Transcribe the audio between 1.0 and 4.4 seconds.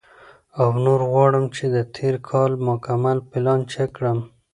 غواړم چې د تېر کال مکمل پلان چیک کړم،